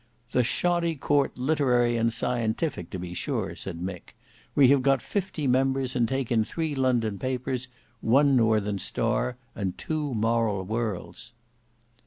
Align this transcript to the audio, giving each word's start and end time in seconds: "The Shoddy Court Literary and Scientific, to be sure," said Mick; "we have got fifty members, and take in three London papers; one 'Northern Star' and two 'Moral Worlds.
"The 0.31 0.43
Shoddy 0.43 0.95
Court 0.95 1.37
Literary 1.37 1.95
and 1.95 2.11
Scientific, 2.11 2.89
to 2.89 2.97
be 2.97 3.13
sure," 3.13 3.55
said 3.55 3.79
Mick; 3.81 4.15
"we 4.55 4.69
have 4.69 4.81
got 4.81 4.99
fifty 4.99 5.45
members, 5.45 5.95
and 5.95 6.07
take 6.09 6.31
in 6.31 6.43
three 6.43 6.73
London 6.73 7.19
papers; 7.19 7.67
one 8.01 8.35
'Northern 8.35 8.79
Star' 8.79 9.37
and 9.55 9.77
two 9.77 10.15
'Moral 10.15 10.63
Worlds. 10.63 11.33